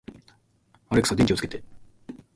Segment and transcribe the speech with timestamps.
[0.89, 1.61] アレクサ、電気をつけて